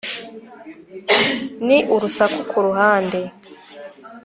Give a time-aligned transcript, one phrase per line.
[1.65, 3.19] ni urusaku kuruhande